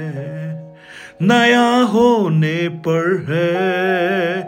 नया 1.22 1.68
होने 1.82 2.70
पर 2.88 3.06
है। 3.30 4.42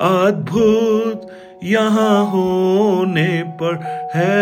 अद्भुत 0.00 1.28
यहाँ 1.64 2.26
होने 2.26 3.42
पर 3.62 3.74
है, 4.14 4.34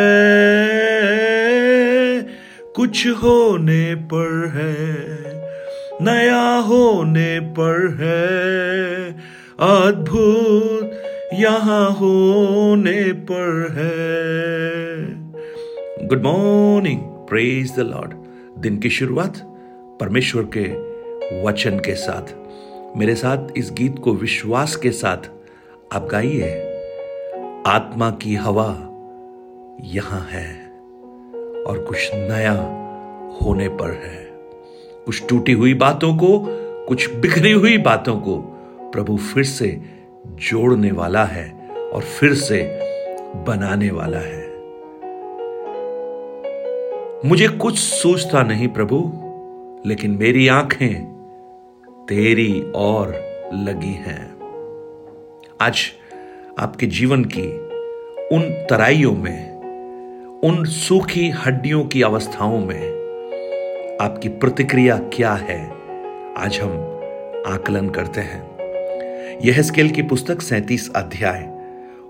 कुछ 2.77 3.07
होने 3.23 3.95
पर 3.95 4.35
है, 4.55 4.75
नया 6.03 6.47
होने 6.59 7.41
पर 7.41 7.77
है। 8.01 9.13
अद्भुत 9.71 11.03
यहाँ 11.35 11.91
होने 11.91 13.03
पर 13.31 13.51
है। 13.79 13.97
Good 16.09 16.23
morning 16.23 17.01
praise 17.01 17.77
the 17.77 17.79
Lord 17.79 18.28
दिन 18.59 18.79
की 18.79 18.91
शुरुआत 18.91 19.33
परमेश्वर 20.01 20.43
के 20.57 20.65
वचन 21.43 21.79
के 21.79 21.95
साथ। 21.95 22.35
मेरे 22.99 23.15
साथ 23.15 23.49
इस 23.57 23.71
गीत 23.73 23.99
को 23.99 24.13
विश्वास 24.13 24.77
के 24.77 24.91
साथ 24.91 25.31
आप 25.93 26.09
गाइए। 26.11 26.51
आत्मा 27.67 28.11
की 28.11 28.35
हवा 28.35 28.69
यहाँ 29.81 30.29
है 30.31 30.73
और 31.67 31.85
कुछ 31.89 32.11
नया 32.15 32.53
होने 33.43 33.69
पर 33.69 33.91
है। 33.91 34.25
कुछ 35.07 35.29
टूटी 35.29 35.53
हुई 35.53 35.75
बातों 35.75 36.17
को, 36.17 36.47
कुछ 36.89 37.15
बिखरी 37.15 37.53
हुई 37.53 37.79
बातों 37.79 38.17
को 38.21 38.37
प्रभु 38.93 39.17
फिर 39.17 39.45
से 39.45 39.81
जोड़ने 40.29 40.91
वाला 40.91 41.25
है 41.25 41.69
और 41.93 42.03
फिर 42.03 42.35
से 42.35 42.79
बनाने 43.47 43.91
वाला 43.91 44.19
है। 44.19 44.38
मुझे 47.25 47.49
कुछ 47.49 47.79
सोचता 47.79 48.43
नहीं 48.43 48.69
प्रभु, 48.69 49.13
लेकिन 49.89 50.11
मेरी 50.11 50.49
आँखें 50.49 51.05
तेरी 52.09 52.73
ओर 52.77 53.09
लगी 53.55 53.93
हैं। 53.93 54.37
आज 55.61 55.81
आपके 56.59 56.87
जीवन 56.87 57.25
की 57.25 57.47
उन 58.37 58.67
तराइयों 58.71 59.13
में, 59.13 59.57
उन 60.41 60.65
सूखी 60.65 61.31
हड्डियों 61.31 61.85
की 61.85 62.03
अवस्थाओं 62.03 62.59
में 62.59 62.89
आपकी 64.01 64.29
प्रतिक्रिया 64.29 64.99
क्या 64.99 65.33
है, 65.33 65.71
आज 66.37 66.61
हम 66.63 66.73
आकलन 67.47 67.89
करते 67.89 68.21
हैं। 68.21 68.51
यह 69.41 69.63
स्केल 69.63 69.91
की 69.91 70.03
पुस्तक 70.03 70.43
सैतीस 70.43 70.93
अध्याय, 70.97 71.59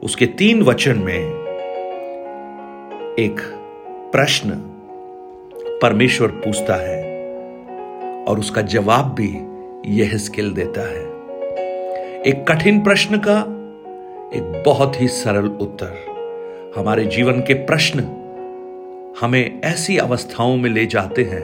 उसके 0.03 0.27
तीन 0.27 0.63
वचन 0.63 0.99
में 0.99 1.31
एक 3.19 3.41
प्रश्न 4.13 4.75
परमेश्वर 5.83 6.29
पूछता 6.29 6.75
है 6.75 7.03
और 8.25 8.39
उसका 8.39 8.63
जवाब 8.63 9.15
भी 9.21 9.29
यह 10.01 10.17
स्किल 10.17 10.51
देता 10.53 10.81
है। 10.81 11.03
एक 12.23 12.45
कठिन 12.49 12.81
प्रश्न 12.81 13.19
का 13.19 13.39
एक 14.37 14.63
बहुत 14.67 15.01
ही 15.01 15.09
सरल 15.09 15.47
उत्तर। 15.47 16.73
हमारे 16.77 17.05
जीवन 17.05 17.41
के 17.41 17.55
प्रश्न 17.55 18.01
हमें 19.21 19.61
ऐसी 19.61 19.97
अवस्थाओं 19.99 20.57
में 20.57 20.71
ले 20.71 20.87
जाते 20.87 21.23
हैं, 21.23 21.43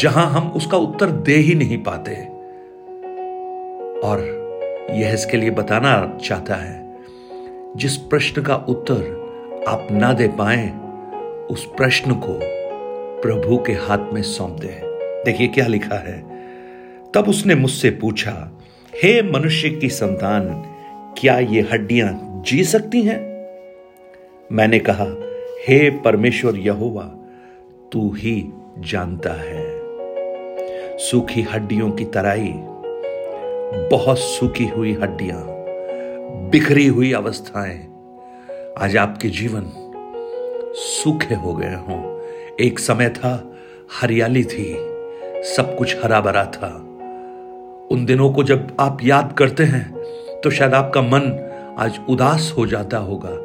जहाँ 0.00 0.26
हम 0.26 0.48
उसका 0.48 0.78
उत्तर 0.78 1.10
दे 1.10 1.34
ही 1.34 1.54
नहीं 1.54 1.78
पाते। 1.78 2.14
और 4.08 4.20
यह 4.90 5.12
इसके 5.12 5.36
लिए 5.36 5.50
बताना 5.50 6.18
चाहता 6.24 6.54
है, 6.54 6.96
जिस 7.76 7.96
प्रश्न 7.96 8.42
का 8.42 8.56
उत्तर 8.68 9.64
आप 9.68 9.88
ना 9.90 10.12
दे 10.12 10.28
पाए, 10.28 10.68
उस 11.50 11.64
प्रश्न 11.76 12.14
को 12.14 12.59
प्रभु 13.22 13.58
के 13.58 13.72
हाथ 13.72 14.12
में 14.12 14.22
सौंप 14.22 14.50
दे 14.50 14.80
देखिए 15.24 15.48
क्या 15.48 15.66
लिखा 15.66 15.94
है। 15.94 16.20
तब 17.14 17.28
उसने 17.28 17.54
मुझसे 17.54 17.90
पूछा, 17.90 18.58
हे 19.02 19.22
मनुष्य 19.22 19.68
की 19.68 19.88
संतान, 19.88 20.48
क्या 21.18 21.38
ये 21.38 21.60
हड्डियाँ 21.60 22.42
जी 22.46 22.64
सकती 22.64 23.02
हैं? 23.02 23.18
मैंने 24.52 24.78
कहा, 24.78 25.06
हे 25.68 25.90
परमेश्वर 25.90 26.56
यहोवा, 26.56 27.04
तू 27.92 28.14
ही 28.14 28.52
जानता 28.78 29.32
है। 29.32 29.80
सूखी 30.98 31.42
हड्डियों 31.42 31.90
की 31.90 32.04
तराई, 32.04 32.52
बहुत 33.90 34.18
सूखी 34.18 34.66
हुई 34.66 34.92
हड्डियाँ, 34.92 35.44
बिखरी 36.50 36.86
हुई 36.86 37.12
अवस्थाएँ, 37.12 37.88
आज 38.78 38.96
आपके 38.96 39.28
जीवन 39.28 39.70
सूखे 40.74 41.34
हो 41.34 41.54
गए 41.54 41.74
हों। 41.74 42.19
एक 42.60 42.78
समय 42.78 43.08
था, 43.08 43.32
हरियाली 44.00 44.44
थी, 44.44 44.72
सब 45.46 45.74
कुछ 45.78 45.96
हरा 46.02 46.20
भरा 46.20 46.44
था। 46.46 46.68
उन 47.90 48.04
दिनों 48.06 48.32
को 48.32 48.42
जब 48.42 48.76
आप 48.80 48.98
याद 49.02 49.34
करते 49.38 49.64
हैं 49.64 50.40
तो 50.40 50.50
शायद 50.50 50.74
आपका 50.74 51.02
मन 51.02 51.22
आज 51.78 51.98
उदास 52.08 52.52
हो 52.58 52.66
जाता 52.66 52.98
होगा, 52.98 53.36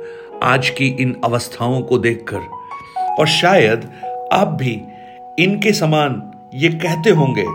आज 0.44 0.70
की 0.70 0.88
इन 1.00 1.16
अवस्थाओं 1.24 1.82
को 1.82 1.98
देखकर। 1.98 2.40
और 3.20 3.28
शायद 3.28 3.90
आप 4.34 4.48
भी 4.60 4.82
इनके 5.40 5.74
समान 5.74 6.22
ये 6.54 6.70
कहते 6.72 7.10
होंगे, 7.12 7.46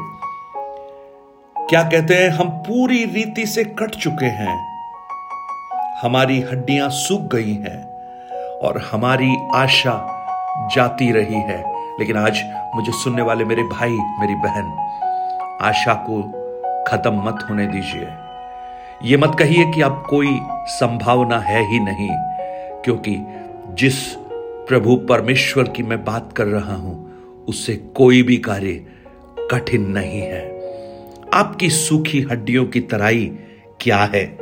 क्या 1.57 1.83
कहते 1.83 2.15
हैं, 2.15 2.31
हम 2.31 2.49
पूरी 2.61 3.05
रीति 3.05 3.47
से 3.47 3.65
कट 3.65 3.95
चुके 3.95 4.27
हैं। 4.27 4.59
हमारी 6.03 6.41
हड्डियाँ 6.43 6.89
सूख 6.91 7.21
गई 7.35 7.55
हैं 7.55 7.83
और 8.59 8.79
हमारी 8.93 9.35
आशा 9.55 9.93
जाती 10.75 11.13
रही 11.13 11.35
है। 11.35 11.81
लेकिन 12.01 12.17
आज 12.17 12.43
मुझे 12.75 12.93
सुनने 12.93 13.23
वाले 13.23 13.45
मेरे 13.45 13.63
भाई, 13.63 13.91
मेरी 13.91 14.35
बहन, 14.35 14.89
आशा 15.61 15.95
को 15.95 16.23
खत्म 16.89 17.23
मत 17.25 17.47
होने 17.51 17.67
दीजिए। 17.67 18.09
ये 19.05 19.17
मत 19.17 19.37
कहिए 19.39 19.73
कि 19.73 19.81
अब 19.81 20.07
कोई 20.11 20.41
संभावना 20.67 21.39
है 21.39 21.73
ही 21.73 21.81
नहीं, 21.81 22.11
क्योंकि 22.85 23.17
जिस 23.69 24.09
प्रभु 24.69 24.97
परमेश्वर 24.97 25.65
की 25.65 25.83
मैं 25.83 26.05
बात 26.05 26.33
कर 26.37 26.47
रहा 26.47 26.75
हूँ, 26.75 27.11
उससे 27.49 27.75
कोई 27.75 28.23
भी 28.23 28.37
कार्य 28.37 28.87
कठिन 29.51 29.83
नहीं 29.91 30.21
है। 30.21 30.61
आपकी 31.35 31.71
सूखी 31.71 32.21
हड्डियों 32.21 32.67
की 32.67 32.81
तराई 32.81 33.39
क्या 33.81 33.99
है? 33.99 34.39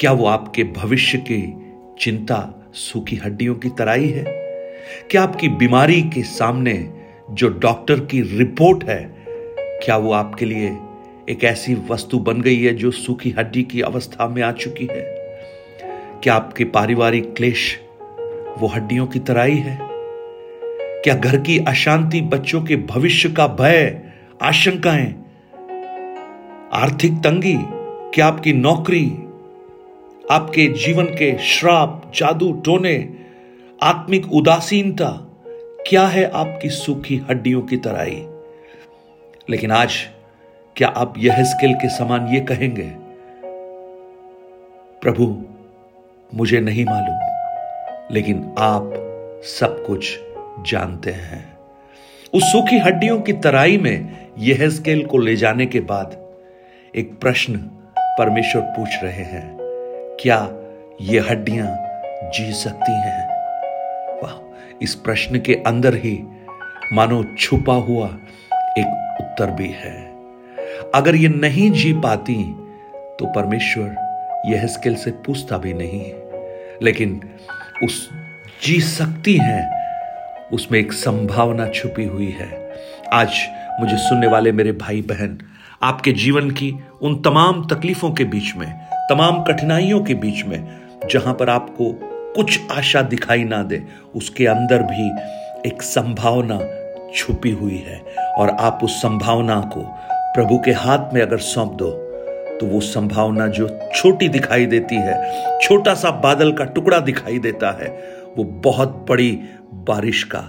क्या 0.00 0.12
वो 0.12 0.26
आपके 0.26 0.64
भविष्य 0.64 1.18
की 1.18 1.72
चिंता 2.00 2.70
सूखी 2.74 3.16
हड्डियों 3.16 3.54
की 3.54 3.68
तराई 3.68 4.08
है? 4.08 4.41
क्या 5.10 5.22
आपकी 5.22 5.48
बीमारी 5.48 6.02
के 6.02 6.22
सामने 6.22 6.90
जो 7.30 7.48
डॉक्टर 7.48 8.00
की 8.00 8.38
रिपोर्ट 8.38 8.84
है, 8.84 9.14
क्या 9.58 9.96
वो 9.96 10.12
आपके 10.12 10.44
लिए 10.44 10.76
एक 11.28 11.44
ऐसी 11.44 11.74
वस्तु 11.74 12.18
बन 12.18 12.40
गई 12.40 12.62
है 12.62 12.74
जो 12.74 12.90
सूखी 12.90 13.30
हड्डी 13.30 13.62
की 13.62 13.80
अवस्था 13.80 14.28
में 14.28 14.42
आ 14.42 14.52
चुकी 14.52 14.86
है? 14.86 15.02
क्या 16.22 16.34
आपके 16.34 16.64
पारिवारिक 16.64 17.34
क्लेश 17.36 17.80
वो 18.58 18.66
हड्डियों 18.66 19.06
की 19.06 19.18
तराई 19.18 19.56
है? 19.56 19.78
क्या 21.04 21.14
घर 21.14 21.36
की 21.36 21.58
अशांति 21.58 22.20
बच्चों 22.20 22.62
के 22.62 22.76
भविष्य 22.76 23.28
का 23.28 23.46
भय, 23.46 24.02
आशंकाएँ, 24.42 25.14
आर्थिक 26.72 27.12
तंगी, 27.12 27.58
क्या 28.14 28.26
आपकी 28.26 28.52
नौकरी, 28.52 29.06
आपके 30.30 30.66
जीवन 30.68 31.04
के 31.04 31.38
श्राप, 31.38 32.12
जादू, 32.14 32.52
टोने 32.52 33.21
आत्मिक 33.82 34.32
उदासीनता 34.32 35.08
क्या 35.86 36.06
है 36.06 36.30
आपकी 36.30 36.68
सूखी 36.70 37.16
हड्डियों 37.30 37.62
की 37.62 37.76
तराई? 37.76 38.26
लेकिन 39.50 39.70
आज 39.70 39.94
क्या 40.76 40.88
आप 40.88 41.14
यह 41.18 41.42
स्किल 41.44 41.74
के 41.74 41.88
समान 41.88 42.28
ये 42.28 42.40
कहेंगे, 42.40 42.88
प्रभु, 45.02 45.44
मुझे 46.34 46.60
नहीं 46.60 46.84
मालूम, 46.84 48.14
लेकिन 48.14 48.54
आप 48.58 48.92
सब 49.44 49.84
कुछ 49.86 50.18
जानते 50.70 51.10
हैं। 51.10 51.58
उस 52.34 52.42
सूखी 52.42 52.78
हड्डियों 52.78 53.20
की 53.20 53.32
तराई 53.32 53.76
में 53.78 54.28
यह 54.38 54.68
स्केल 54.70 55.06
को 55.06 55.18
ले 55.18 55.36
जाने 55.36 55.66
के 55.66 55.80
बाद 55.80 56.16
एक 56.96 57.18
प्रश्न 57.20 57.56
परमेश्वर 58.18 58.62
पूछ 58.62 58.88
रहे 59.02 59.24
हैं, 59.24 59.58
क्या 60.20 60.48
ये 61.00 61.20
हड्डियाँ 61.20 61.76
जी 62.30 62.52
सकती 62.52 62.92
हैं? 62.92 63.31
इस 64.82 64.94
प्रश्न 64.94 65.38
के 65.40 65.54
अंदर 65.66 65.94
ही 65.94 66.18
मानो 66.92 67.22
छुपा 67.38 67.74
हुआ 67.74 68.06
एक 68.78 69.18
उत्तर 69.20 69.50
भी 69.50 69.68
है। 69.68 69.94
अगर 70.94 71.14
ये 71.14 71.28
नहीं 71.28 71.70
जी 71.70 71.92
पाती 72.00 72.42
तो 73.18 73.26
परमेश्वर 73.26 74.50
यह 74.50 74.66
स्किल 74.66 74.94
से 74.94 75.10
पूछता 75.26 75.58
भी 75.58 75.72
नहीं 75.72 76.12
लेकिन 76.82 77.20
उस 77.84 78.08
जी 78.64 78.80
सकती 78.80 79.36
हैं, 79.36 80.48
उसमें 80.52 80.78
एक 80.78 80.92
संभावना 80.92 81.68
छुपी 81.68 82.04
हुई 82.04 82.30
है। 82.30 82.50
आज 83.12 83.28
मुझे 83.80 83.96
सुनने 83.98 84.26
वाले 84.26 84.52
मेरे 84.52 84.72
भाई 84.72 85.02
बहन 85.02 85.38
आपके 85.82 86.12
जीवन 86.12 86.50
की 86.50 86.72
उन 87.02 87.20
तमाम 87.22 87.66
तकलीफों 87.66 88.10
के 88.10 88.24
बीच 88.24 88.54
में, 88.56 88.68
तमाम 89.10 89.42
कठिनाइयों 89.42 90.02
के 90.04 90.14
बीच 90.14 90.44
में, 90.44 90.80
जहाँ 91.12 91.34
पर 91.34 91.50
आपको 91.50 91.92
कुछ 92.36 92.70
आशा 92.70 93.02
दिखाई 93.02 93.44
ना 93.44 93.62
दे, 93.62 93.82
उसके 94.14 94.46
अंदर 94.46 94.82
भी 94.82 95.08
एक 95.68 95.82
संभावना 95.82 96.58
छुपी 97.14 97.50
हुई 97.50 97.76
है। 97.78 98.00
और 98.38 98.50
आप 98.50 98.80
उस 98.82 98.96
संभावना 99.02 99.60
को 99.74 99.82
प्रभु 100.34 100.58
के 100.58 100.72
हाथ 100.72 101.12
में 101.14 101.20
अगर 101.22 101.38
सौंप 101.38 101.72
दो 101.72 101.90
तो 102.60 102.66
वो 102.66 102.80
संभावना 102.80 103.46
जो 103.46 103.68
छोटी 103.94 104.28
दिखाई 104.28 104.66
देती 104.66 104.96
है, 104.96 105.58
छोटा 105.58 105.94
सा 105.94 106.10
बादल 106.10 106.52
का 106.52 106.64
टुकड़ा 106.64 106.98
दिखाई 106.98 107.38
देता 107.38 107.70
है, 107.82 107.88
वो 108.38 108.44
बहुत 108.44 109.06
बड़ी 109.08 109.30
बारिश 109.88 110.22
का 110.24 110.40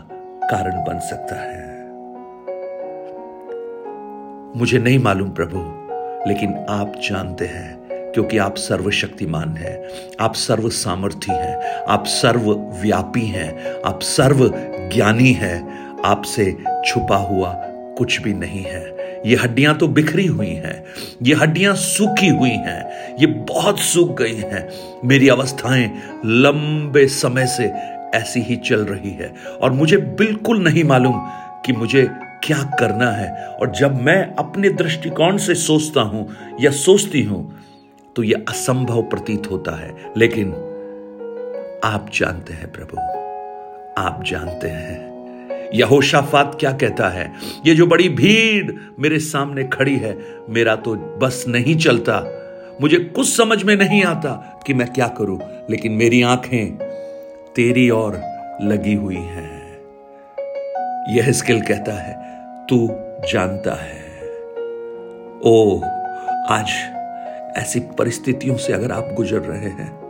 कारण 0.43 0.83
बन 0.83 0.99
सकता 0.99 1.35
है। 1.35 1.71
मुझे 4.59 4.79
नहीं 4.79 4.99
मालूम 4.99 5.29
प्रभु, 5.29 5.59
लेकिन 6.29 6.55
आप 6.69 6.93
जानते 7.09 7.45
हैं 7.45 7.82
क्योंकि 8.13 8.37
आप 8.37 8.55
सर्वशक्तिमान 8.55 9.55
हैं, 9.57 9.77
आप 10.19 10.35
सर्व 10.35 10.69
सामर्थी 10.69 11.31
हैं, 11.31 11.83
आप 11.87 12.05
सर्व 12.05 12.51
व्यापी 12.81 13.25
हैं, 13.25 13.81
आप 13.85 14.01
सर्व 14.01 14.49
ज्ञानी 14.93 15.31
हैं, 15.31 16.01
आपसे 16.05 16.51
छुपा 16.85 17.17
हुआ 17.17 17.53
कुछ 17.97 18.21
भी 18.21 18.33
नहीं 18.33 18.63
है। 18.63 18.83
ये 19.25 19.35
हड्डियाँ 19.35 19.75
तो 19.77 19.87
बिखरी 19.87 20.25
हुई 20.25 20.47
हैं, 20.47 20.83
ये 21.23 21.35
हड्डियाँ 21.35 21.75
सूखी 21.75 22.27
हुई 22.27 22.49
हैं, 22.49 23.17
ये 23.19 23.27
बहुत 23.27 23.79
सूख 23.79 24.17
गई 24.17 24.35
हैं। 24.35 24.67
मेरी 25.05 25.29
अवस्थाएँ 25.29 25.91
लंबे 26.25 27.07
समय 27.07 27.47
से 27.47 27.71
ऐसी 28.17 28.39
ही 28.39 28.55
चल 28.55 28.85
रही 28.85 29.11
है 29.11 29.33
और 29.61 29.71
मुझे 29.71 29.97
बिल्कुल 29.97 30.63
नहीं 30.63 30.83
मालूम 30.83 31.19
कि 31.65 31.73
मुझे 31.73 32.07
क्या 32.43 32.57
करना 32.79 33.11
है। 33.11 33.47
और 33.47 33.71
जब 33.71 34.01
मैं 34.01 34.35
अपने 34.35 34.69
दृष्टिकोण 34.69 35.37
से 35.37 35.55
सोचता 35.55 36.01
हूँ 36.01 36.27
या 36.61 36.71
सोचती 36.71 37.21
हूँ 37.23 37.62
तो 38.15 38.23
यह 38.23 38.45
असंभव 38.49 39.01
प्रतीत 39.01 39.51
होता 39.51 39.79
है। 39.79 40.13
लेकिन 40.17 40.51
आप 41.83 42.09
जानते 42.13 42.53
हैं 42.53 42.71
प्रभु, 42.71 42.97
आप 44.01 44.23
जानते 44.23 44.67
हैं। 44.67 45.13
यहोशाफात 45.73 46.57
क्या 46.59 46.71
कहता 46.71 47.09
है? 47.09 47.33
ये 47.65 47.75
जो 47.75 47.87
बड़ी 47.87 48.09
भीड़ 48.09 48.71
मेरे 48.99 49.19
सामने 49.19 49.63
खड़ी 49.63 49.97
है, 49.97 50.17
मेरा 50.49 50.75
तो 50.75 50.95
बस 50.95 51.45
नहीं 51.47 51.77
चलता। 51.77 52.39
मुझे 52.81 52.97
कुछ 52.97 53.37
समझ 53.37 53.63
में 53.63 53.75
नहीं 53.75 54.03
आता 54.03 54.63
कि 54.67 54.73
मैं 54.73 54.93
क्या 54.93 55.07
करूँ, 55.07 55.39
लेकिन 55.69 55.91
मेरी 55.91 56.21
आँखें 56.21 56.77
तेरी 57.55 57.89
ओर 57.89 58.21
लगी 58.61 58.93
हुई 58.93 59.15
हैं। 59.15 59.77
यह 61.09 61.31
स्किल 61.31 61.61
कहता 61.61 61.93
है, 61.93 62.15
तू 62.67 62.87
जानता 63.31 63.73
है। 63.73 64.03
ओ, 65.45 65.81
आज 66.49 67.02
ऐसी 67.57 67.79
परिस्थितियों 67.79 68.57
से 68.57 68.73
अगर 68.73 68.91
आप 68.91 69.09
गुजर 69.13 69.39
रहे 69.39 69.69
हैं, 69.69 70.03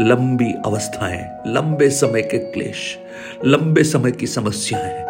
लंबी 0.00 0.52
अवस्थाएँ, 0.66 1.42
लंबे 1.46 1.90
समय 1.90 2.22
के 2.22 2.38
क्लेश, 2.38 2.98
लंबे 3.44 3.84
समय 3.84 4.12
की 4.12 4.26
समस्याएँ, 4.26 5.02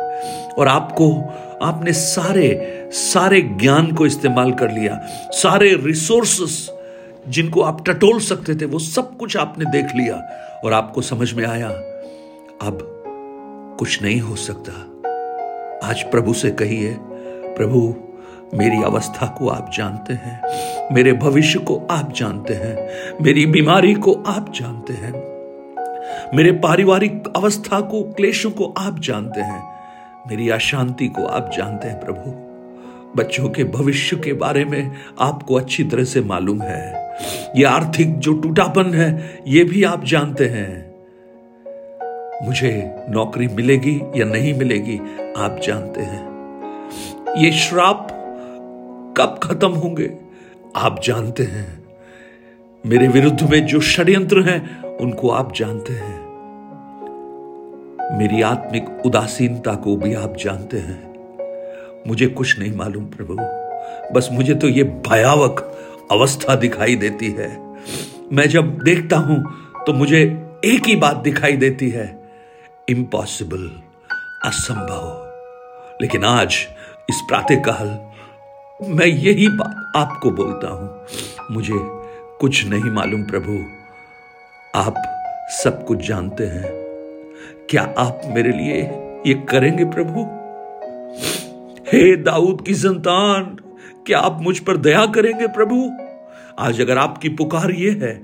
और 0.59 0.69
आपको, 0.69 1.21
आपने 1.63 1.93
सारे 1.93 2.79
सारे 2.93 3.41
ज्ञान 3.41 3.93
को 3.93 4.07
इस्तेमाल 4.07 4.53
कर 4.53 4.71
लिया, 4.71 5.01
सारे 5.33 5.75
रिसोर्सेस 5.75 6.71
जिनको 7.29 7.61
आप 7.61 7.89
टटोल 7.89 8.21
सकते 8.21 8.55
थे, 8.55 8.65
वो 8.65 8.79
सब 8.79 9.17
कुछ 9.17 9.37
आपने 9.37 9.65
देख 9.65 9.87
लिया, 9.97 10.17
और 10.65 10.73
आपको 10.73 11.03
समझ 11.03 11.33
में 11.33 11.47
आया, 11.47 11.69
अब 12.63 12.79
कुछ 13.79 14.03
नहीं 14.03 14.21
हो 14.21 14.37
सकता। 14.37 14.73
आज 15.89 16.03
प्रभु 16.03 16.35
से 16.35 16.51
कहिए, 16.51 16.97
प्रभु 17.57 17.95
मेरी 18.55 18.83
अवस्था 18.83 19.27
को 19.27 19.49
आप 19.49 19.71
जानते 19.75 20.15
हैं, 20.15 20.41
मेरे 20.95 21.13
भविष्य 21.13 21.59
को 21.59 21.77
आप 21.91 22.13
जानते 22.13 22.55
हैं, 22.55 22.89
मेरी 23.23 23.47
बीमारी 23.47 23.95
को 23.95 24.13
आप 24.27 24.53
जानते 24.55 24.93
हैं, 24.93 25.13
मेरे 26.35 26.53
पारिवारिक 26.53 27.33
अवस्था 27.37 27.81
को, 27.81 28.03
क्लेशों 28.03 28.51
को 28.51 28.75
आप 28.79 28.99
जानते 28.99 29.41
हैं, 29.41 29.63
मेरी 30.31 30.49
अशांति 30.49 31.09
को 31.09 31.27
आप 31.27 31.51
जानते 31.57 31.89
हैं 31.89 32.01
प्रभु। 32.01 32.31
बच्चों 33.17 33.49
के 33.49 33.65
भविष्य 33.65 34.17
के 34.17 34.33
बारे 34.33 34.65
में 34.65 34.93
आपको 35.21 35.55
अच्छी 35.55 35.85
तरह 35.85 36.05
से 36.05 36.21
मालूम 36.21 36.63
है। 36.63 37.17
ये 37.57 37.65
आर्थिक 37.65 38.19
जो 38.19 38.33
टूटापन 38.33 38.95
है, 38.95 39.41
ये 39.47 39.65
भी 39.65 39.83
आप 39.85 40.05
जानते 40.05 40.45
हैं। 40.45 40.93
मुझे 42.47 42.97
नौकरी 43.09 43.49
मिलेगी 43.49 44.01
या 44.17 44.25
नहीं 44.25 44.55
मिलेगी, 44.55 44.97
आप 45.39 45.61
जानते 45.67 46.01
हैं। 46.01 46.31
ये 47.37 47.53
श्राप 47.53 48.19
खत्म 49.55 49.69
होंगे। 49.69 50.19
आप 50.77 51.01
जानते 51.05 51.43
हैं। 51.43 51.85
मेरे 52.87 53.09
विरुद्ध 53.09 53.51
में 53.51 53.67
जो 53.67 53.81
षड्यंत्र 53.81 54.43
हैं, 54.43 54.83
उनको 54.83 55.31
आप 55.31 55.55
जानते 55.55 55.93
हैं। 55.93 56.21
मेरी 58.19 58.43
आत्मिक 58.43 59.07
उदासीनता 59.07 59.75
को 59.75 59.97
भी 59.97 60.15
आप 60.15 60.37
जानते 60.37 60.79
हैं। 60.79 61.15
मुझे 62.09 62.27
कुछ 62.27 62.59
नहीं 62.59 62.77
मालूम 62.77 63.05
प्रभु। 63.05 63.37
बस 64.15 64.29
मुझे 64.33 64.55
तो 64.55 64.69
ये 64.69 64.83
भयावक 64.83 65.79
अवस्था 66.13 66.55
दिखाई 66.55 66.97
देती 66.97 67.31
है। 67.31 67.77
मैं 68.33 68.49
जब 68.49 68.79
देखता 68.79 69.17
हूँ 69.17 69.45
तो 69.87 69.93
मुझे 69.93 70.47
एक 70.65 70.87
ही 70.87 70.97
बात 70.97 71.17
दिखाई 71.17 71.53
देती 71.53 71.91
है। 71.91 72.33
इम्पॉसिबल 72.89 73.71
असंभव। 74.45 75.29
लेकिन 76.03 76.25
आज, 76.25 76.67
इस 77.11 77.23
प्रातःकाल 77.29 78.12
मैं 78.89 79.07
यही 79.07 79.49
बात 79.49 79.93
आपको 79.97 80.31
बोलता 80.31 80.69
हूँ। 80.69 81.07
मुझे 81.51 81.75
कुछ 82.41 82.67
नहीं 82.67 82.91
मालूम 82.91 83.23
प्रभु। 83.23 83.65
आप 84.79 84.95
सब 85.51 85.85
कुछ 85.87 86.09
जानते 86.09 86.45
हैं। 86.45 86.65
क्या 87.71 87.95
आप 87.99 88.21
मेरे 88.27 88.53
लिए 88.53 88.83
ये 89.27 89.35
करेंगे 89.35 89.85
प्रभु? 89.85 90.21
हे 91.87 92.17
दाऊद 92.17 92.65
की 92.67 92.75
संतान, 92.75 93.45
क्या 94.07 94.19
आप 94.19 94.39
मुझ 94.41 94.59
पर 94.59 94.77
दया 94.77 95.07
करेंगे 95.07 95.47
प्रभु? 95.47 95.91
आज 96.59 96.81
अगर 96.81 96.99
आपकी 96.99 97.29
पुकार 97.29 97.71
ये 97.71 97.91
है, 97.91 98.23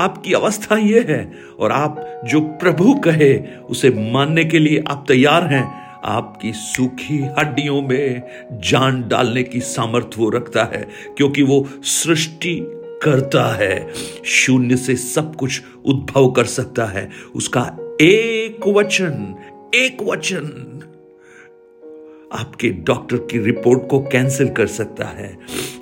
आपकी 0.00 0.32
अवस्था 0.32 0.76
ये 0.76 1.06
है, 1.08 1.32
और 1.60 1.72
आप 1.72 2.22
जो 2.24 2.40
प्रभु 2.40 2.94
कहे, 2.94 3.38
उसे 3.56 3.90
मानने 4.12 4.44
के 4.44 4.58
लिए 4.58 4.84
आप 4.88 5.04
तैयार 5.08 5.42
हैं 5.42 5.87
आपकी 6.04 6.52
सूखी 6.52 7.18
हड्डियों 7.38 7.82
में 7.82 8.22
जान 8.52 9.08
डालने 9.08 9.42
की 9.42 9.60
सामर्थ्य 9.60 10.16
वो 10.18 10.30
रखता 10.30 10.64
है, 10.64 10.88
क्योंकि 11.16 11.42
वो 11.42 11.68
सृष्टि 11.82 12.60
करता 13.02 13.54
है। 13.54 13.92
शून्य 14.24 14.76
से 14.76 14.96
सब 14.96 15.36
कुछ 15.36 15.62
उद्भव 15.86 16.30
कर 16.30 16.44
सकता 16.44 16.84
है। 16.84 17.10
उसका 17.34 17.76
एक 18.00 18.66
वचन 18.66 19.34
एक 19.74 20.02
वचन 20.02 20.74
आपके 22.32 22.68
डॉक्टर 22.68 23.16
की 23.16 23.38
रिपोर्ट 23.38 23.88
को 23.88 24.00
कैंसिल 24.00 24.48
कर 24.48 24.66
सकता 24.66 25.04
है। 25.04 25.38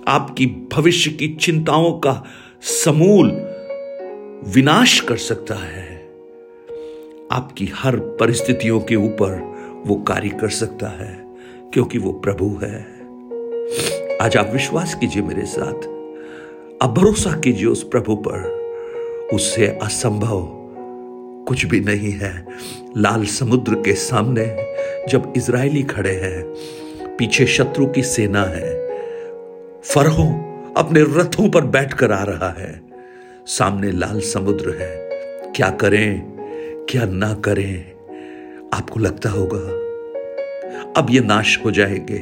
आपकी 0.08 0.46
भविष्य 0.46 1.10
की 1.10 1.28
चिंताओं 1.34 1.92
का 1.92 2.24
समूल 2.62 3.30
विनाश 4.46 5.00
कर 5.00 5.16
सकता 5.16 5.54
है। 5.54 5.96
आपकी 7.32 7.72
हर 7.74 7.96
परिस्थितियों 7.96 8.80
के 8.80 8.96
ऊपर 8.96 9.55
वो 9.86 9.94
कार्य 9.94 10.28
कर 10.28 10.48
सकता 10.48 10.88
है, 10.88 11.24
क्योंकि 11.72 11.98
वो 11.98 12.12
प्रभु 12.12 12.60
है। 12.62 12.86
आज 14.22 14.36
आप 14.36 14.50
विश्वास 14.52 14.94
कीजिए 14.94 15.22
मेरे 15.22 15.46
साथ। 15.46 15.96
अब 16.82 16.94
भरोसा 16.98 17.40
कीजिए 17.40 17.66
उस 17.66 17.82
प्रभु 17.82 18.16
पर। 18.16 18.66
उससे 19.34 19.66
असंभव 19.66 20.48
कुछ 21.48 21.66
भी 21.66 21.80
नहीं 21.80 22.12
है। 22.12 22.46
लाल 22.96 23.24
समुद्र 23.24 23.74
के 23.74 23.94
सामने 23.94 24.74
जब 25.08 25.32
इज़राइली 25.36 25.82
खड़े 25.82 26.14
हैं, 26.14 26.44
पीछे 27.16 27.46
शत्रु 27.46 27.86
की 27.86 28.02
सेना 28.02 28.42
है। 28.42 28.88
फरहो 29.84 30.24
अपने 30.76 31.02
रथों 31.02 31.50
पर 31.50 31.60
बैठकर 31.60 32.12
आ 32.12 32.22
रहा 32.22 32.48
है। 32.48 32.82
सामने 33.46 33.92
लाल 33.92 34.20
समुद्र 34.20 34.70
है। 34.70 35.06
क्या 35.56 35.70
करें, 35.70 36.22
क्या 36.90 37.04
ना 37.04 37.34
करें? 37.34 37.95
आपको 38.76 39.00
लगता 39.00 39.30
होगा, 39.30 39.58
अब 40.96 41.06
ये 41.10 41.20
नाश 41.20 41.58
हो 41.64 41.70
जाएँगे, 41.70 42.18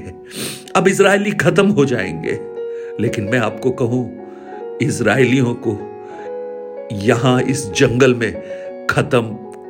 अब 0.76 0.88
इसराइली 0.88 1.30
खत्म 1.30 1.66
हो 1.68 1.84
जाएँगे। 1.84 2.38
लेकिन 3.00 3.24
मैं 3.24 3.38
आपको 3.38 3.70
कहूँ, 3.70 4.78
इज़राइलियों 4.82 5.54
को 5.66 5.78
यहाँ 6.92 7.40
इस 7.42 7.66
जंगल 7.72 8.14
में 8.14 8.86
खत्म 8.90 9.22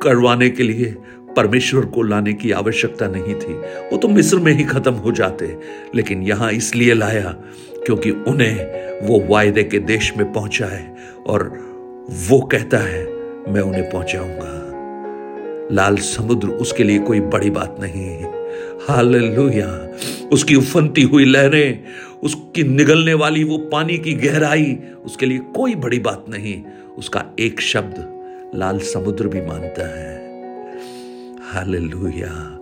करवाने 0.03 0.49
के 0.49 0.63
लिए 0.63 0.95
परमेश्वर 1.37 1.85
को 1.85 2.01
लाने 2.01 2.33
की 2.33 2.51
आवश्यकता 2.51 3.07
नहीं 3.07 3.35
थी। 3.35 3.53
वो 3.89 3.97
तो 3.97 4.07
मिस्र 4.07 4.39
में 4.39 4.51
ही 4.51 4.63
खत्म 4.63 4.93
हो 4.93 5.11
जाते, 5.11 5.55
लेकिन 5.95 6.23
यहाँ 6.23 6.51
इसलिए 6.51 6.93
लाया 6.93 7.35
क्योंकि 7.85 8.11
उन्हें 8.11 9.07
वो 9.07 9.19
वायदे 9.27 9.63
के 9.63 9.79
देश 9.79 10.13
में 10.17 10.31
पहुँचा 10.33 10.65
है 10.65 10.95
और 11.27 11.49
वो 12.29 12.39
कहता 12.41 12.77
है, 12.77 13.03
मैं 13.47 13.61
उन्हें 13.61 13.89
पहुंचाऊँगा। 13.89 14.74
लाल 15.71 15.97
समुद्र 15.97 16.47
उसके 16.47 16.83
लिए 16.83 16.99
कोई 16.99 17.19
बड़ी 17.19 17.49
बात 17.49 17.77
नहीं 17.81 18.05
है। 18.05 18.23
हालेलुया। 18.89 19.97
उसकी 20.31 20.55
उफनती 20.55 21.01
हुई 21.01 21.25
लहरें, 21.25 21.83
उसकी 22.23 22.63
निगलने 22.63 23.13
वाली 23.13 23.43
वो 23.43 23.57
पानी 23.57 23.97
की 23.97 24.13
गहराई, 24.13 24.77
उसके 25.05 25.25
लिए 25.25 25.37
कोई 25.37 25.75
बड़ी 25.75 25.99
बात 25.99 26.25
नहीं। 26.29 26.63
उसका 26.97 27.25
एक 27.39 27.61
शब्द 27.61 28.23
लाल 28.55 28.79
समुद्र 28.79 29.27
भी 29.27 29.41
मानता 29.41 29.99
है। 29.99 30.15
हालेलुया। 31.41 32.59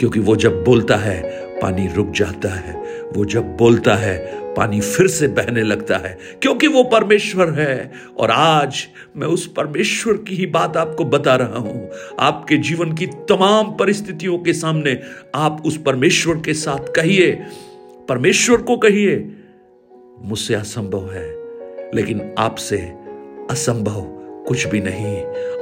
क्योंकि 0.00 0.20
वो 0.20 0.36
जब 0.36 0.64
बोलता 0.64 0.96
है, 0.96 1.22
पानी 1.60 1.88
रुक 1.96 2.10
जाता 2.10 2.48
है। 2.48 2.82
वो 3.16 3.24
जब 3.24 3.56
बोलता 3.56 3.94
है 3.94 4.41
पानी 4.56 4.80
फिर 4.80 5.06
से 5.06 5.28
बहने 5.28 5.62
लगता 5.62 5.96
है, 5.96 6.18
क्योंकि 6.42 6.66
वो 6.66 6.82
परमेश्वर 6.84 7.50
है। 7.50 7.92
और 8.18 8.30
आज 8.30 8.86
मैं 9.16 9.26
उस 9.26 9.46
परमेश्वर 9.46 10.16
की 10.18 10.34
ही 10.34 10.46
बात 10.46 10.76
आपको 10.76 11.04
बता 11.04 11.34
रहा 11.36 11.58
हूँ। 11.58 11.90
आपके 12.20 12.56
जीवन 12.56 12.92
की 12.92 13.06
तमाम 13.06 13.70
परिस्थितियों 13.70 14.38
के 14.38 14.52
सामने 14.52 14.98
आप 15.34 15.62
उस 15.66 15.76
परमेश्वर 15.76 16.36
के 16.36 16.54
साथ 16.54 16.92
कहिए, 16.92 17.30
परमेश्वर 18.08 18.62
को 18.62 18.76
कहिए, 18.76 19.16
मुझसे 20.22 20.54
असंभव 20.54 21.12
है, 21.12 21.28
लेकिन 21.94 22.34
आपसे 22.38 22.76
असंभव 23.50 24.00
कुछ 24.48 24.66
भी 24.66 24.80
नहीं। 24.80 25.16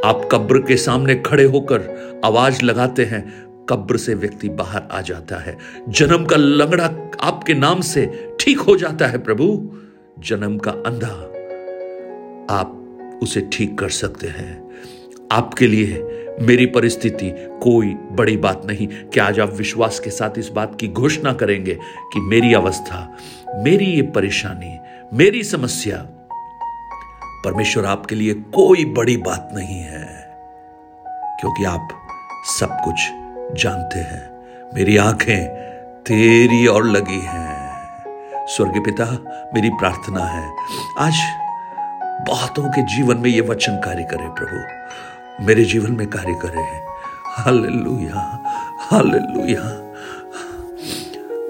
आप 0.05 0.29
कब्र 0.33 0.59
के 0.59 0.77
सामने 0.77 1.15
खड़े 1.17 1.45
होकर 1.45 1.81
आवाज़ 2.25 2.63
लगाते 2.65 3.05
हैं 3.05 3.50
कब्र 3.71 3.97
से 3.97 4.15
व्यक्ति 4.15 4.49
बाहर 4.49 4.89
आ 4.93 5.01
जाता 5.01 5.37
है। 5.37 5.57
जन्म 5.89 6.25
का 6.25 6.37
लंगड़ा 6.37 6.85
आपके 7.21 7.55
नाम 7.55 7.81
से 7.81 8.07
ठीक 8.41 8.61
हो 8.61 8.77
जाता 8.77 9.07
है, 9.07 9.19
प्रभु। 9.19 9.47
जन्म 10.19 10.59
का 10.59 10.71
अंधा 10.71 11.13
आप 12.51 13.19
उसे 13.23 13.41
ठीक 13.53 13.79
कर 13.79 13.89
सकते 13.89 14.27
हैं। 14.27 14.71
आपके 15.33 15.67
लिए 15.67 16.37
मेरी 16.41 16.67
परिस्थिति 16.67 17.31
कोई 17.63 17.95
बड़ी 18.13 18.37
बात 18.37 18.63
नहीं। 18.67 18.87
क्या 18.87 19.25
आज 19.25 19.41
आप 19.41 19.53
विश्वास 19.55 19.99
के 20.01 20.11
साथ 20.11 20.39
इस 20.39 20.49
बात 20.49 20.77
की 20.81 20.89
घोषणा 20.89 21.33
करेंगे 21.33 21.75
कि 22.13 22.21
मेरी 22.21 22.53
अवस्था, 22.55 23.17
मेरी 23.57 23.85
ये 23.87 24.03
परेशानी, 24.11 24.79
मेरी 25.15 25.43
समस्या 25.43 25.97
परमेश्वर 27.45 27.85
आपके 27.85 28.15
लिए 28.15 28.35
कोई 28.55 28.85
बड़ी 28.85 29.17
बात 29.17 29.51
नहीं 29.55 29.81
है, 29.81 30.05
क्योंकि 31.41 31.65
आप 31.65 31.89
सब 32.59 32.77
कुछ 32.85 33.09
जानते 33.55 33.99
हैं। 33.99 34.31
मेरी 34.75 34.97
आँखें 34.97 35.49
तेरी 36.01 36.67
और 36.67 36.85
लगी 36.85 37.21
हैं। 37.21 37.61
स्वर्ग 38.47 38.85
पिता, 38.85 39.05
मेरी 39.55 39.71
प्रार्थना 39.71 40.25
है, 40.25 40.51
आज 40.99 41.15
बहुतों 42.27 42.69
के 42.69 42.83
जीवन 42.83 43.17
में 43.17 43.31
यह 43.31 43.43
वचन 43.43 43.77
कार्य 43.85 44.03
करे 44.03 44.29
प्रभु। 44.29 44.81
मेरे 45.47 45.65
जीवन 45.65 45.93
में 45.93 46.07
कार्य 46.07 46.35
करे। 46.35 46.81
Hallelujah 47.27 48.43
hallelujah. 48.79 49.93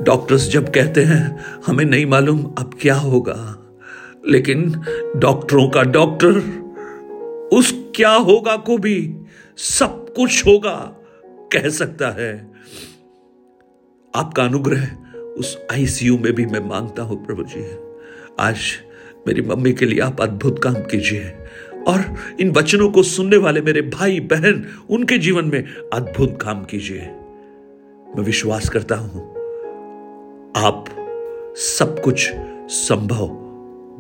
डॉक्टर्स 0.03 0.49
जब 0.49 0.73
कहते 0.73 1.05
हैं, 1.05 1.39
हमें 1.67 1.85
नहीं 1.85 2.07
मालूम 2.07 2.39
अब 2.59 2.79
क्या 2.81 2.95
होगा, 2.95 3.57
लेकिन 4.29 4.85
डॉक्टरों 5.17 5.69
का 5.69 5.83
डॉक्टर, 5.83 6.61
उस 7.53 7.93
क्या 7.97 8.11
होगा 8.11 8.57
को 8.57 8.79
भी 8.79 9.17
सब 9.57 10.07
कुछ 10.17 10.47
होगा। 10.47 11.00
कह 11.53 11.69
सकता 11.69 12.09
है। 12.11 12.33
आपका 14.15 14.45
अनुग्रह 14.45 14.87
उस 15.39 15.57
आईसीयू 15.73 16.19
में 16.19 16.33
भी 16.33 16.47
मैं 16.47 16.61
माँगता 16.61 17.03
हूँ, 17.03 17.25
प्रभु 17.27 17.43
जी। 17.45 17.65
आज 18.41 18.57
मेरी 19.27 19.43
मम्मी 19.43 19.73
के 19.73 19.87
लिए 19.87 20.01
आप 20.01 20.21
अद्भुत 20.21 20.63
काम 20.63 20.75
कीजिए 20.75 21.31
और 21.89 22.05
इन 22.41 22.51
वचनों 22.51 22.91
को 22.91 23.03
सुनने 23.03 23.37
वाले 23.37 23.61
मेरे 23.61 23.83
भाई, 23.83 24.21
बहन, 24.21 24.65
उनके 24.91 25.19
जीवन 25.19 25.45
में 25.45 25.63
अद्भुत 25.93 26.39
काम 26.43 26.65
कीजिए। 26.65 27.01
मैं 28.09 28.23
विश्वास 28.23 28.69
करता 28.69 28.97
हूँ, 28.97 29.21
आप 30.57 30.85
सब 31.57 32.01
कुछ 32.01 32.31
संभव 32.71 33.29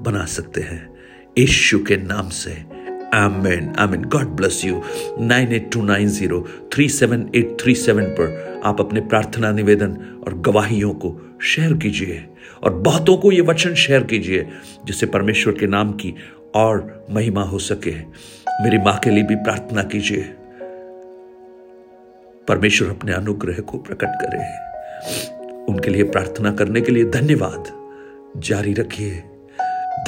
बना 0.03 0.25
सकते 0.27 0.61
हैं। 0.61 0.83
यीशु 1.39 1.79
के 1.79 1.97
नाम 1.97 2.29
से 2.29 2.53
आमेन 3.15 3.75
आमेन 3.79 4.05
God 4.05 4.27
bless 4.27 4.65
you 4.65 4.83
nine 5.21 5.53
eight 5.53 5.73
two 5.73 5.83
nine 5.83 6.09
zero 6.09 6.47
three 6.73 6.89
seven 6.89 7.31
eight 7.35 7.57
three 7.61 7.75
seven 7.75 8.05
पर 8.05 8.63
आप 8.65 8.81
अपने 8.81 9.01
प्रार्थना 9.01 9.53
निवेदन 9.53 10.23
और 10.27 10.39
गवाहियों 10.39 10.95
को 10.95 11.39
शेयर 11.43 11.73
कीजिए 11.73 12.27
और 12.63 12.75
बहुतों 12.75 13.17
को 13.17 13.33
ये 13.33 13.41
वचन 13.41 13.75
शेयर 13.75 14.05
कीजिए 14.05 14.49
जिससे 14.85 15.07
परमेश्वर 15.07 15.55
के 15.55 15.67
नाम 15.67 15.93
की 15.93 16.15
और 16.55 17.07
महिमा 17.11 17.43
हो 17.43 17.59
सके। 17.59 17.95
मेरी 18.65 18.79
माँ 18.79 18.99
के 18.99 19.11
लिए 19.11 19.23
भी 19.23 19.35
प्रार्थना 19.35 19.83
कीजिए। 19.83 20.23
परमेश्वर 22.49 22.89
अपने 22.91 23.13
अनुग्रह 23.13 23.61
को 23.61 23.79
प्रकट 23.79 24.09
करे। 24.09 24.71
उनके 25.73 25.91
लिए 25.91 26.03
प्रार्थना 26.03 26.53
करने 26.53 26.81
के 26.81 26.93
लिए 26.93 27.05
धन्यवाद। 27.05 27.65
जारी 28.37 28.75
रखिए। 28.75 29.23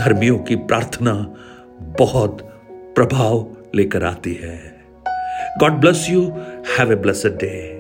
धर्मियों 0.00 0.38
की 0.38 0.56
प्रार्थना 0.56 1.35
बहुत 1.82 2.51
प्रभाव 2.94 3.56
लेकर 3.75 4.04
आती 4.04 4.34
है। 4.34 4.84
God 5.61 5.72
bless 5.72 6.06
you 6.11 6.22
have 6.78 6.92
a 6.92 6.94
blessed 6.94 7.37
day 7.37 7.72